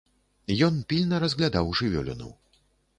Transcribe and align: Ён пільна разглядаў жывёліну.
Ён 0.69 0.79
пільна 0.93 1.21
разглядаў 1.27 1.65
жывёліну. 1.83 2.29